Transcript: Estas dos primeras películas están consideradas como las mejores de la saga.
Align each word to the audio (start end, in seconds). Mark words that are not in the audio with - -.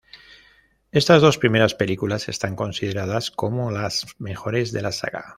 Estas 0.91 1.21
dos 1.21 1.37
primeras 1.37 1.75
películas 1.75 2.27
están 2.27 2.55
consideradas 2.55 3.29
como 3.29 3.69
las 3.69 4.07
mejores 4.17 4.71
de 4.71 4.81
la 4.81 4.91
saga. 4.91 5.25